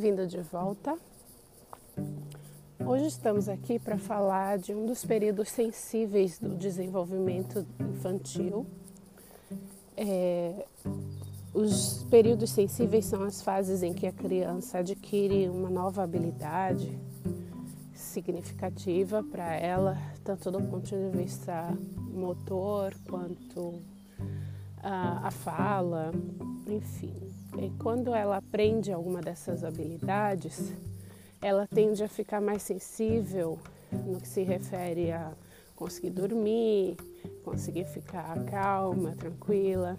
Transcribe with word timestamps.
bem-vindo 0.00 0.26
de 0.26 0.40
volta. 0.40 0.96
Hoje 2.86 3.06
estamos 3.08 3.50
aqui 3.50 3.78
para 3.78 3.98
falar 3.98 4.56
de 4.56 4.72
um 4.72 4.86
dos 4.86 5.04
períodos 5.04 5.50
sensíveis 5.50 6.38
do 6.38 6.56
desenvolvimento 6.56 7.66
infantil. 7.78 8.66
É, 9.94 10.64
os 11.52 12.02
períodos 12.04 12.48
sensíveis 12.48 13.04
são 13.04 13.24
as 13.24 13.42
fases 13.42 13.82
em 13.82 13.92
que 13.92 14.06
a 14.06 14.12
criança 14.12 14.78
adquire 14.78 15.50
uma 15.50 15.68
nova 15.68 16.02
habilidade 16.02 16.98
significativa 17.92 19.22
para 19.22 19.54
ela, 19.54 19.98
tanto 20.24 20.50
do 20.50 20.62
ponto 20.62 20.86
de 20.88 21.10
vista 21.10 21.76
motor 22.10 22.94
quanto 23.06 23.82
a, 24.82 25.28
a 25.28 25.30
fala, 25.30 26.12
enfim. 26.66 27.14
E 27.58 27.70
quando 27.78 28.14
ela 28.14 28.36
aprende 28.36 28.92
alguma 28.92 29.20
dessas 29.20 29.64
habilidades, 29.64 30.72
ela 31.42 31.66
tende 31.66 32.02
a 32.02 32.08
ficar 32.08 32.40
mais 32.40 32.62
sensível 32.62 33.58
no 34.06 34.20
que 34.20 34.28
se 34.28 34.42
refere 34.42 35.10
a 35.10 35.32
conseguir 35.74 36.10
dormir, 36.10 36.96
conseguir 37.44 37.84
ficar 37.86 38.44
calma, 38.44 39.14
tranquila. 39.16 39.98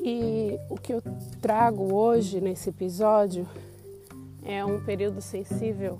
E 0.00 0.58
o 0.68 0.76
que 0.76 0.92
eu 0.92 1.02
trago 1.40 1.94
hoje 1.94 2.40
nesse 2.40 2.68
episódio 2.68 3.48
é 4.42 4.62
um 4.62 4.84
período 4.84 5.22
sensível 5.22 5.98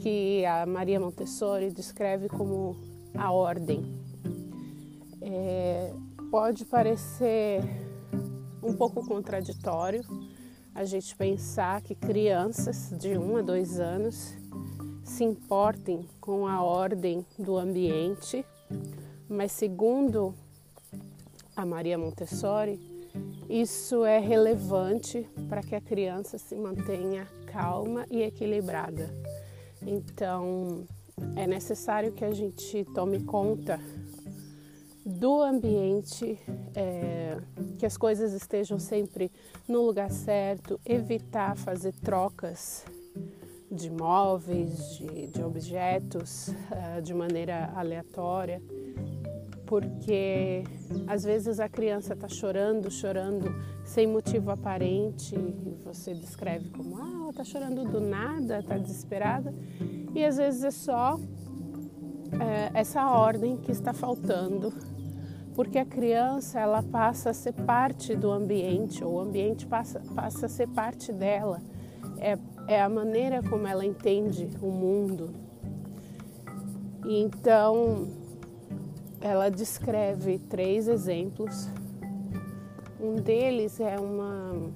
que 0.00 0.44
a 0.44 0.66
Maria 0.66 1.00
Montessori 1.00 1.70
descreve 1.70 2.28
como 2.28 2.76
a 3.16 3.32
ordem. 3.32 4.03
Pode 6.34 6.64
parecer 6.64 7.62
um 8.60 8.72
pouco 8.72 9.06
contraditório 9.06 10.02
a 10.74 10.84
gente 10.84 11.14
pensar 11.14 11.80
que 11.80 11.94
crianças 11.94 12.92
de 12.98 13.16
1 13.16 13.36
a 13.36 13.42
2 13.42 13.78
anos 13.78 14.34
se 15.04 15.22
importem 15.22 16.08
com 16.20 16.48
a 16.48 16.60
ordem 16.60 17.24
do 17.38 17.56
ambiente, 17.56 18.44
mas 19.28 19.52
segundo 19.52 20.34
a 21.54 21.64
Maria 21.64 21.96
Montessori, 21.96 22.80
isso 23.48 24.04
é 24.04 24.18
relevante 24.18 25.30
para 25.48 25.62
que 25.62 25.76
a 25.76 25.80
criança 25.80 26.36
se 26.36 26.56
mantenha 26.56 27.28
calma 27.46 28.06
e 28.10 28.22
equilibrada. 28.22 29.08
Então, 29.80 30.84
é 31.36 31.46
necessário 31.46 32.10
que 32.10 32.24
a 32.24 32.32
gente 32.32 32.84
tome 32.92 33.22
conta 33.22 33.78
do 35.04 35.42
ambiente, 35.42 36.38
é, 36.74 37.36
que 37.78 37.84
as 37.84 37.96
coisas 37.96 38.32
estejam 38.32 38.78
sempre 38.78 39.30
no 39.68 39.82
lugar 39.82 40.10
certo, 40.10 40.80
evitar 40.84 41.56
fazer 41.56 41.92
trocas 42.02 42.84
de 43.70 43.90
móveis, 43.90 44.96
de, 44.96 45.26
de 45.26 45.42
objetos 45.42 46.48
uh, 46.48 47.02
de 47.02 47.12
maneira 47.12 47.72
aleatória, 47.74 48.62
porque 49.66 50.62
às 51.06 51.24
vezes 51.24 51.58
a 51.58 51.68
criança 51.68 52.14
está 52.14 52.28
chorando, 52.28 52.90
chorando 52.90 53.52
sem 53.84 54.06
motivo 54.06 54.50
aparente, 54.50 55.34
e 55.34 55.76
você 55.84 56.14
descreve 56.14 56.70
como 56.70 56.96
ah, 56.96 57.20
ela 57.20 57.30
está 57.30 57.44
chorando 57.44 57.84
do 57.84 58.00
nada, 58.00 58.60
está 58.60 58.78
desesperada, 58.78 59.52
e 60.14 60.24
às 60.24 60.36
vezes 60.36 60.62
é 60.62 60.70
só 60.70 61.18
é, 62.40 62.70
essa 62.74 63.08
ordem 63.10 63.56
que 63.56 63.70
está 63.70 63.92
faltando 63.92 64.72
porque 65.54 65.78
a 65.78 65.84
criança 65.84 66.58
ela 66.58 66.82
passa 66.82 67.30
a 67.30 67.34
ser 67.34 67.52
parte 67.52 68.16
do 68.16 68.30
ambiente, 68.30 69.04
ou 69.04 69.14
o 69.14 69.20
ambiente 69.20 69.66
passa, 69.66 70.02
passa 70.14 70.46
a 70.46 70.48
ser 70.48 70.68
parte 70.68 71.12
dela. 71.12 71.62
É, 72.18 72.36
é 72.66 72.82
a 72.82 72.88
maneira 72.88 73.40
como 73.42 73.66
ela 73.66 73.84
entende 73.84 74.50
o 74.60 74.66
mundo. 74.66 75.32
Então, 77.06 78.08
ela 79.20 79.48
descreve 79.48 80.38
três 80.38 80.88
exemplos. 80.88 81.68
Um 83.00 83.14
deles 83.16 83.78
é 83.78 83.96
uma, 83.96 84.72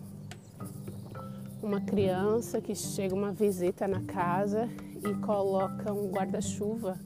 uma 1.60 1.80
criança 1.80 2.60
que 2.60 2.74
chega 2.74 3.14
uma 3.14 3.32
visita 3.32 3.88
na 3.88 4.02
casa 4.02 4.68
e 5.04 5.14
coloca 5.24 5.92
um 5.92 6.08
guarda-chuva 6.08 6.98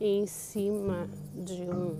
em 0.00 0.26
cima 0.26 1.08
de 1.34 1.62
um 1.62 1.98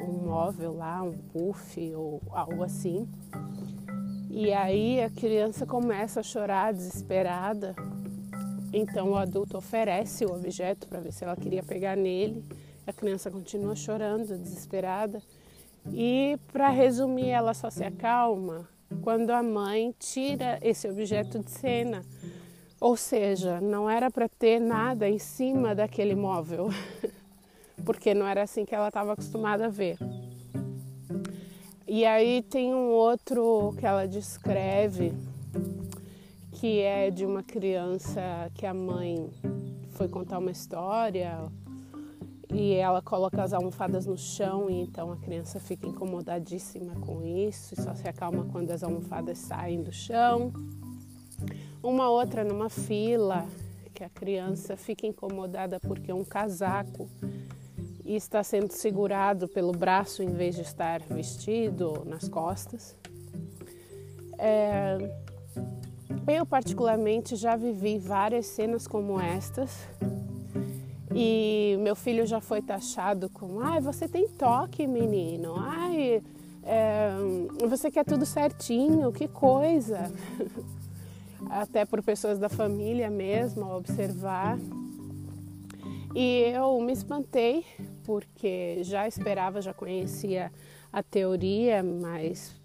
um 0.00 0.26
móvel 0.26 0.74
lá, 0.74 1.02
um 1.02 1.12
puff 1.12 1.94
ou 1.94 2.22
algo 2.30 2.62
assim. 2.62 3.08
E 4.30 4.52
aí 4.52 5.02
a 5.02 5.10
criança 5.10 5.66
começa 5.66 6.20
a 6.20 6.22
chorar 6.22 6.72
desesperada. 6.72 7.74
Então 8.72 9.10
o 9.10 9.16
adulto 9.16 9.56
oferece 9.56 10.24
o 10.24 10.32
objeto 10.32 10.86
para 10.88 11.00
ver 11.00 11.12
se 11.12 11.24
ela 11.24 11.36
queria 11.36 11.62
pegar 11.62 11.96
nele. 11.96 12.44
A 12.86 12.92
criança 12.92 13.30
continua 13.30 13.74
chorando, 13.74 14.38
desesperada. 14.38 15.22
E 15.92 16.38
para 16.52 16.68
resumir, 16.68 17.30
ela 17.30 17.54
só 17.54 17.70
se 17.70 17.82
acalma 17.82 18.68
quando 19.02 19.30
a 19.30 19.42
mãe 19.42 19.94
tira 19.98 20.58
esse 20.62 20.88
objeto 20.88 21.38
de 21.38 21.50
cena. 21.50 22.04
Ou 22.80 22.96
seja, 22.96 23.60
não 23.60 23.90
era 23.90 24.10
para 24.10 24.28
ter 24.28 24.60
nada 24.60 25.08
em 25.08 25.18
cima 25.18 25.74
daquele 25.74 26.14
móvel. 26.14 26.68
porque 27.88 28.12
não 28.12 28.26
era 28.26 28.42
assim 28.42 28.66
que 28.66 28.74
ela 28.74 28.88
estava 28.88 29.14
acostumada 29.14 29.64
a 29.64 29.70
ver. 29.70 29.96
E 31.86 32.04
aí 32.04 32.42
tem 32.42 32.74
um 32.74 32.90
outro 32.90 33.74
que 33.78 33.86
ela 33.86 34.06
descreve, 34.06 35.14
que 36.52 36.80
é 36.80 37.10
de 37.10 37.24
uma 37.24 37.42
criança 37.42 38.20
que 38.52 38.66
a 38.66 38.74
mãe 38.74 39.30
foi 39.92 40.06
contar 40.06 40.36
uma 40.38 40.50
história 40.50 41.50
e 42.52 42.74
ela 42.74 43.00
coloca 43.00 43.42
as 43.42 43.54
almofadas 43.54 44.04
no 44.04 44.18
chão 44.18 44.68
e 44.68 44.82
então 44.82 45.10
a 45.10 45.16
criança 45.16 45.58
fica 45.58 45.86
incomodadíssima 45.86 46.94
com 46.96 47.24
isso 47.24 47.72
e 47.72 47.80
só 47.80 47.94
se 47.94 48.06
acalma 48.06 48.44
quando 48.52 48.70
as 48.70 48.82
almofadas 48.82 49.38
saem 49.38 49.80
do 49.80 49.92
chão. 49.92 50.52
Uma 51.82 52.10
outra 52.10 52.44
numa 52.44 52.68
fila 52.68 53.46
que 53.94 54.04
a 54.04 54.10
criança 54.10 54.76
fica 54.76 55.06
incomodada 55.06 55.80
porque 55.80 56.12
um 56.12 56.22
casaco 56.22 57.08
e 58.08 58.16
está 58.16 58.42
sendo 58.42 58.72
segurado 58.72 59.46
pelo 59.46 59.70
braço 59.70 60.22
em 60.22 60.30
vez 60.30 60.54
de 60.54 60.62
estar 60.62 61.00
vestido 61.00 62.04
nas 62.06 62.26
costas. 62.26 62.96
É, 64.38 64.96
eu, 66.26 66.46
particularmente, 66.46 67.36
já 67.36 67.54
vivi 67.54 67.98
várias 67.98 68.46
cenas 68.46 68.86
como 68.86 69.20
estas 69.20 69.86
e 71.14 71.76
meu 71.80 71.94
filho 71.94 72.26
já 72.26 72.40
foi 72.40 72.62
taxado 72.62 73.28
como: 73.28 73.60
ai, 73.60 73.78
você 73.78 74.08
tem 74.08 74.26
toque, 74.26 74.86
menino, 74.86 75.56
ai, 75.58 76.22
é, 76.62 77.10
você 77.68 77.90
quer 77.90 78.06
tudo 78.06 78.24
certinho, 78.24 79.12
que 79.12 79.28
coisa. 79.28 80.10
Até 81.50 81.84
por 81.84 82.02
pessoas 82.02 82.38
da 82.38 82.48
família 82.48 83.10
mesmo, 83.10 83.70
observar. 83.70 84.58
E 86.14 86.52
eu 86.54 86.80
me 86.80 86.92
espantei 86.92 87.64
porque 88.08 88.78
já 88.84 89.06
esperava, 89.06 89.60
já 89.60 89.74
conhecia 89.74 90.50
a 90.90 91.02
teoria, 91.02 91.82
mas 91.82 92.56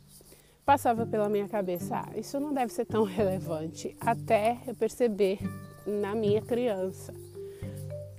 passava 0.65 1.05
pela 1.05 1.27
minha 1.27 1.49
cabeça, 1.49 1.97
ah, 1.97 2.17
isso 2.17 2.39
não 2.39 2.53
deve 2.53 2.71
ser 2.71 2.85
tão 2.85 3.03
relevante, 3.03 3.93
até 3.99 4.57
eu 4.65 4.73
perceber 4.73 5.39
na 5.85 6.15
minha 6.15 6.41
criança. 6.41 7.13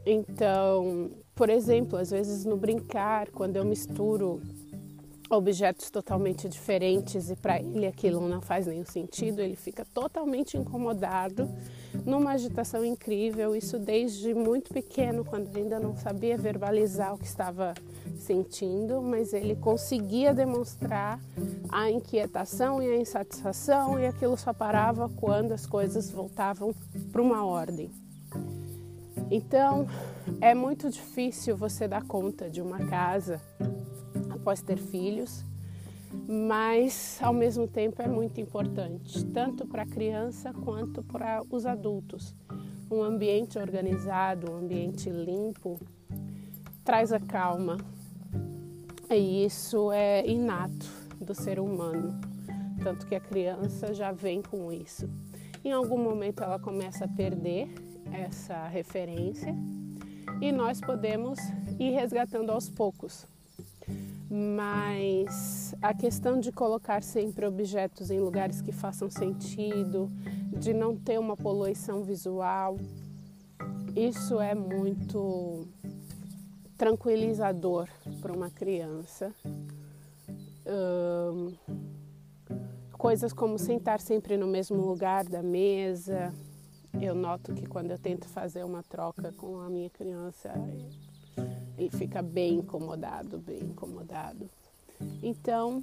Então, 0.05 1.13
por 1.34 1.49
exemplo, 1.49 1.99
às 1.99 2.11
vezes 2.11 2.45
no 2.45 2.59
brincar, 2.59 3.31
quando 3.31 3.57
eu 3.57 3.65
misturo 3.65 4.43
objetos 5.36 5.91
totalmente 5.91 6.48
diferentes 6.48 7.31
e 7.31 7.36
para 7.36 7.60
ele 7.60 7.86
aquilo 7.86 8.27
não 8.28 8.41
faz 8.41 8.66
nenhum 8.66 8.84
sentido, 8.84 9.41
ele 9.41 9.57
fica 9.57 9.84
totalmente 9.84 10.57
incomodado, 10.57 11.48
numa 12.04 12.33
agitação 12.33 12.84
incrível, 12.84 13.54
isso 13.54 13.78
desde 13.78 14.34
muito 14.34 14.72
pequeno, 14.72 15.25
quando 15.25 15.54
ainda 15.57 15.78
não 15.78 15.97
sabia 15.97 16.36
verbalizar 16.36 17.15
o 17.15 17.19
que 17.19 17.27
estava 17.27 17.75
sentindo, 18.19 19.03
mas 19.03 19.33
ele 19.33 19.57
conseguia 19.57 20.33
demonstrar 20.33 21.21
a 21.69 21.91
inquietação 21.91 22.83
e 22.83 22.89
a 22.89 22.97
insatisfação 22.97 23.98
e 23.98 24.07
aquilo 24.07 24.36
só 24.36 24.53
parava 24.53 25.09
quando 25.09 25.53
as 25.53 25.66
coisas 25.66 26.10
voltavam 26.10 26.75
para 27.13 27.22
uma 27.22 27.45
ordem. 27.45 27.91
Então, 29.31 29.86
é 30.41 30.54
muito 30.54 30.91
difícil 30.91 31.57
você 31.57 31.89
dar 31.89 32.03
conta 32.04 32.48
de 32.51 32.60
uma 32.60 32.86
casa 32.86 33.41
após 34.45 34.61
ter 34.61 34.77
filhos, 34.77 35.43
mas 36.29 37.19
ao 37.23 37.33
mesmo 37.33 37.67
tempo 37.67 38.03
é 38.03 38.07
muito 38.07 38.39
importante, 38.39 39.25
tanto 39.25 39.67
para 39.67 39.85
a 39.85 39.87
criança 39.87 40.53
quanto 40.53 41.03
para 41.03 41.43
os 41.49 41.65
adultos. 41.65 42.37
Um 42.91 43.03
ambiente 43.03 43.59
organizado, 43.59 44.53
um 44.53 44.57
ambiente 44.57 45.09
limpo, 45.09 45.81
traz 46.85 47.11
a 47.11 47.19
calma. 47.19 47.79
E 49.11 49.47
isso 49.47 49.91
é 49.91 50.27
inato 50.27 50.87
do 51.19 51.35
ser 51.35 51.59
humano. 51.59 52.21
tanto 52.83 53.07
que 53.07 53.15
a 53.15 53.21
criança 53.21 53.95
já 53.95 54.13
vem 54.13 54.43
com 54.43 54.71
isso. 54.71 55.09
Em 55.65 55.73
algum 55.73 55.97
momento 55.97 56.43
ela 56.43 56.59
começa 56.59 57.07
a 57.07 57.09
perder 57.09 57.73
essa 58.13 58.67
referência 58.67 59.57
e 60.39 60.53
nós 60.53 60.83
podemos 60.83 61.39
ir 61.79 61.93
resgatando 61.93 62.51
aos 62.51 62.69
poucos. 62.69 63.27
Mas 64.30 65.74
a 65.82 65.92
questão 65.94 66.41
de 66.41 66.50
colocar 66.50 67.03
sempre 67.03 67.47
objetos 67.47 68.10
em 68.10 68.18
lugares 68.18 68.60
que 68.60 68.72
façam 68.72 69.10
sentido, 69.10 70.10
de 70.59 70.72
não 70.72 70.97
ter 70.97 71.18
uma 71.18 71.36
poluição 71.36 72.03
visual, 72.03 72.78
isso 73.94 74.41
é 74.41 74.54
muito 74.54 75.68
tranquilizador 76.76 77.88
para 78.21 78.32
uma 78.32 78.50
criança. 78.50 79.32
coisas 83.04 83.34
como 83.34 83.59
sentar 83.59 84.00
sempre 84.00 84.34
no 84.38 84.47
mesmo 84.47 84.80
lugar 84.80 85.24
da 85.24 85.42
mesa. 85.42 86.32
Eu 86.98 87.15
noto 87.15 87.53
que 87.53 87.66
quando 87.66 87.91
eu 87.91 87.98
tento 87.98 88.26
fazer 88.26 88.65
uma 88.65 88.82
troca 88.82 89.30
com 89.32 89.60
a 89.60 89.68
minha 89.68 89.91
criança, 89.91 90.54
ele 91.76 91.91
fica 91.91 92.22
bem 92.22 92.56
incomodado, 92.56 93.38
bem 93.38 93.60
incomodado. 93.60 94.48
Então, 95.22 95.80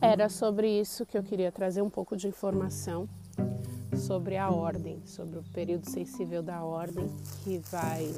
era 0.00 0.28
sobre 0.28 0.68
isso 0.68 1.06
que 1.06 1.16
eu 1.16 1.22
queria 1.22 1.50
trazer 1.50 1.82
um 1.82 1.90
pouco 1.90 2.16
de 2.16 2.28
informação 2.28 3.08
sobre 3.96 4.36
a 4.36 4.50
ordem, 4.50 5.00
sobre 5.06 5.38
o 5.38 5.42
período 5.54 5.88
sensível 5.88 6.42
da 6.42 6.62
ordem, 6.62 7.08
que 7.42 7.58
vai 7.70 8.12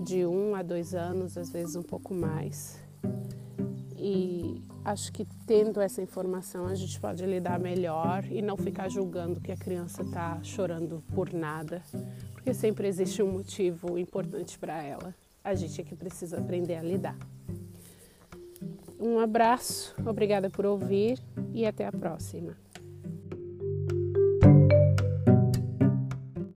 de 0.00 0.26
um 0.26 0.54
a 0.54 0.62
dois 0.62 0.94
anos, 0.94 1.36
às 1.38 1.50
vezes 1.50 1.76
um 1.76 1.82
pouco 1.82 2.12
mais. 2.12 2.80
E 3.96 4.60
acho 4.84 5.12
que 5.12 5.24
tendo 5.46 5.80
essa 5.80 6.02
informação 6.02 6.66
a 6.66 6.74
gente 6.74 6.98
pode 6.98 7.24
lidar 7.24 7.60
melhor 7.60 8.24
e 8.24 8.42
não 8.42 8.56
ficar 8.56 8.88
julgando 8.88 9.40
que 9.40 9.52
a 9.52 9.56
criança 9.56 10.02
está 10.02 10.42
chorando 10.42 11.04
por 11.14 11.32
nada, 11.32 11.82
porque 12.32 12.52
sempre 12.52 12.88
existe 12.88 13.22
um 13.22 13.30
motivo 13.30 13.96
importante 13.96 14.58
para 14.58 14.82
ela. 14.82 15.14
A 15.44 15.54
gente 15.54 15.80
é 15.80 15.84
que 15.84 15.94
precisa 15.94 16.38
aprender 16.38 16.76
a 16.76 16.82
lidar. 16.82 17.16
Um 18.98 19.18
abraço, 19.18 19.94
obrigada 20.06 20.48
por 20.48 20.64
ouvir 20.64 21.18
e 21.52 21.66
até 21.66 21.84
a 21.84 21.90
próxima. 21.90 22.56